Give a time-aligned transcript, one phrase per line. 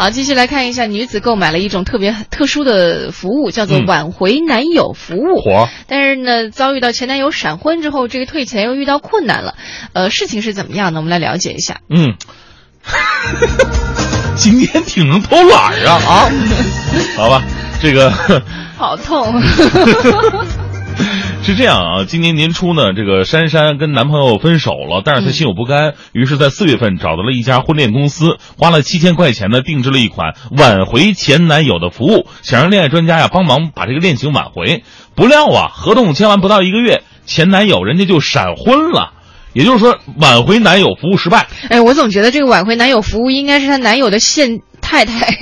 [0.00, 5.42] 好，继续来看一下，女子购买了一种特别特殊的服务，叫做嗯挽回男友服务。
[5.42, 9.56] 火但是呢，遭遇到前男友闪婚之后，这个退钱又遇到困难了。
[9.92, 11.00] 呃，事情是怎么样呢？
[11.00, 11.82] 我们来了解一下。
[11.90, 12.14] 嗯，
[14.36, 16.30] 今天挺能偷懒啊啊！
[17.18, 17.42] 好吧，
[17.82, 18.10] 这个
[18.78, 19.38] 好痛。
[21.42, 34.84] 是这样啊，今年年初呢，这个珊珊跟男朋友分手了，但是她心有不甘，于是，在四月份找到了一家婚恋公司，花了七千块钱呢，定制了一款挽回前男友的服务，想让恋爱专家呀帮忙把这个恋情挽回。
[35.16, 39.12] 不料啊，合同签完不到一个月，前男友人家就闪婚了，
[39.52, 41.48] 也就是说，挽回男友服务失败。
[41.68, 45.36] 哎，我总觉得这个挽回男友服务应该是她男友的现太太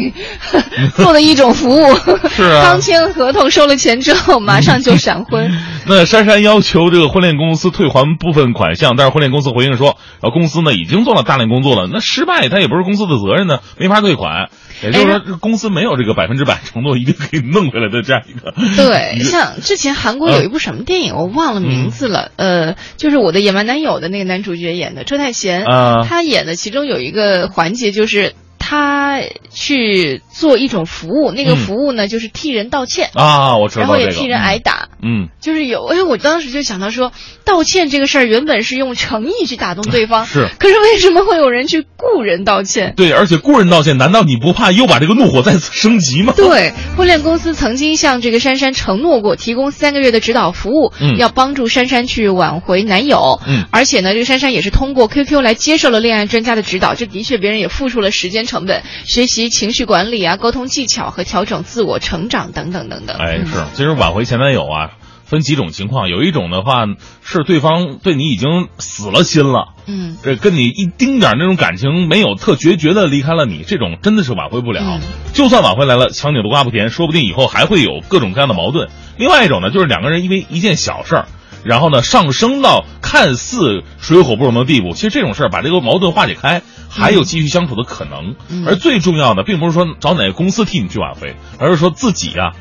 [0.95, 1.95] 做的一种服务。
[2.35, 5.51] 是啊刚签合同收了钱之后，马上就闪婚。
[5.89, 14.51] 那珊珊要求这个婚恋公司退还部分款项，但是婚恋公司回应说，呃，公司呢已经做了大量工作了，那失败它也不是公司的责任呢，没法退款。
[14.83, 18.53] 也就是说，公司没有这个百分之百承诺一定可以弄回来的这样一个。
[18.77, 28.35] 对， 像之前韩国有一部什么电影，我忘了名字了，呃，就是《我的野蛮男友》的那个男主角演的车太贤，啊他演的其中有一个环节就是。
[28.69, 33.99] 他去做一种服务，那个嗯服务呢，就是替人道歉，啊，我知道这个。
[33.99, 34.91] 然后也替人挨打。
[35.03, 37.13] 嗯，就是有，哎，我当时就想到说，
[37.47, 42.93] 道歉这个事儿原本是用诚意去打动对方，是可是为什么会有人去雇人道歉？
[42.95, 46.35] 对，而且雇人道歉，难道你不怕又把这个怒火再次升级吗？
[46.37, 53.41] 对，婚恋公司曾经向这个珊珊承诺过提供三个月的指导服务，嗯要帮助珊珊去挽回男友。
[53.47, 63.17] 嗯而且呢，这个珊珊也是通过 QQ 来接受了恋爱专家的指导，这的确别人也付出了时间成本，学习情绪管理啊、沟通技巧和调整自我成长等等等等。
[63.19, 64.91] 哎，嗯是，其实挽回前男友啊，
[65.25, 66.85] 分几种情况，有一种的话
[67.23, 69.75] 是对方对你已经死了心了。
[69.87, 74.83] 嗯，这跟你一丁点儿那种感情没有，特决绝的离开了你，这种真的是挽回不了。
[74.83, 75.01] 嗯
[75.33, 78.89] 就算挽回来了，强扭的瓜不甜，说不定以后还会有各种各样的矛盾。
[79.19, 81.29] 另外一种呢，就是两个人因为一件小事儿，
[81.65, 84.95] 然后呢上升到看似水火不容的地步。
[84.95, 88.35] 其实这种事儿把这个矛盾化解开，还有继续相处的可能。
[88.51, 92.53] 嗯而最重要的，并不是说找哪个公司替你去挽回，而是说自己呀、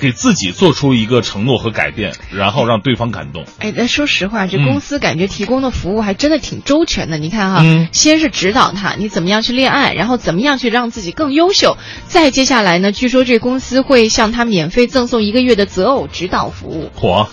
[0.00, 3.44] 给自己做出一个承诺和改变，然后让对方感动。
[3.58, 7.18] 哎，那说实话，这嗯公司感觉提供的服务还真的挺周全的。
[7.18, 11.76] 你看哈，嗯先是指导他你怎么样去恋爱，然后怎么样去让自己更优秀，
[12.06, 17.28] 再接下来呢，据说这公司会向他免费赠送一个月的择偶指导服务，火，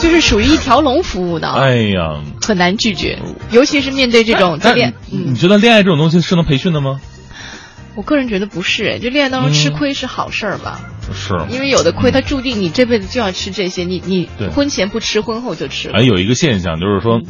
[0.00, 3.18] 就是属于一条龙服务的，哎呀，很难拒绝，
[3.50, 7.00] 尤其是面对这种在恋，嗯，你觉得恋爱这种东西是能培训的吗？
[7.94, 9.52] 我个人觉得不是，哎就恋爱当中嗯。
[9.52, 10.80] 吃亏是好事儿吧，
[11.12, 15.88] 是，因为有的亏他注定你这辈子就要吃这些，你你婚前不吃，婚后就吃。
[15.88, 16.02] 了还。
[16.02, 17.20] 有一个现象就是说，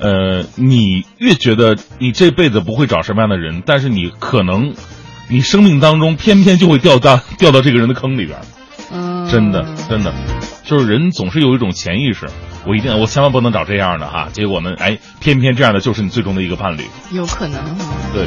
[0.00, 4.72] 呃，你越觉得你这辈子不会找什么样的人，但是你可能，
[5.28, 8.38] 你生命当中偏偏就会掉到掉到这个人的坑里边
[9.34, 10.14] 真的真的，
[10.62, 12.24] 就是人总是有一种潜意识，
[12.68, 17.58] 我一定我千万不能找这样的哈，结果呢，哎，偏偏这样的就是你最终的一个伴侣，有可能。
[18.14, 18.26] 对，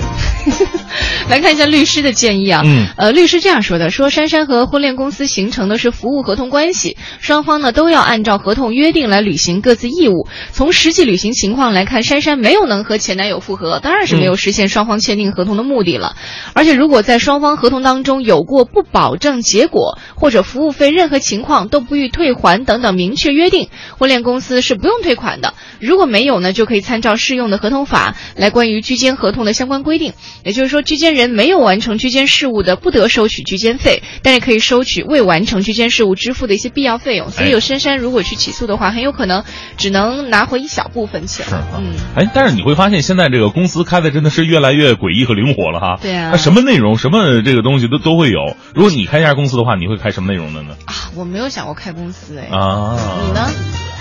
[1.29, 10.27] 来看一下律师的建议啊，嗯呃，律师这样说的：说珊珊和婚恋公司形成的是服务合同关系，双方呢都要按照合同约定来履行各自义务。
[10.51, 16.17] 从实际履行情况来看，珊珊没有能和前男友复合，当然是没有实现双方签订合同的目的了。
[16.53, 25.53] 而且，如果在双方合同当中有过不保证结果或者服务费任何情况都不予退还等等明确约定，婚恋公司是不用退款的。
[25.79, 30.13] 如果没有呢，就可以参照适用的合同法来关于居间合同的相关规定。
[30.43, 37.29] 也就是说，居间人没有完成居间事务的，不得收取居间费，但是可以收取未完成居间事务支付的一些必要费用。
[37.29, 39.43] 所以，哎有珊珊如果去起诉的话，很有可能
[39.77, 41.45] 只能拿回一小部分钱。
[41.47, 45.99] 是啊嗯，哎，但是你会发现现在这个公司开的真的是越来越诡异和灵活了哈。
[46.01, 48.55] 对啊它什么内容、什么这个东西都都会有。
[48.73, 50.75] 如果你开一家公司的话，你会开什么内容的呢？
[50.85, 52.47] 啊，我没有想过开公司哎。
[52.55, 53.49] 啊，你呢？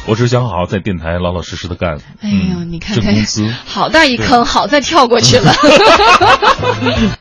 [0.06, 1.98] 我只想好好在电台老老实实的干。
[2.20, 3.14] 哎呦，嗯你看看
[3.66, 5.52] 好大一坑，好在跳过去了。